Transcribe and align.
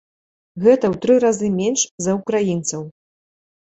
Гэта 0.63 0.85
ў 0.93 1.01
тры 1.03 1.17
разы 1.25 1.49
менш 1.59 1.81
за 2.07 2.11
ўкраінцаў. 2.19 2.81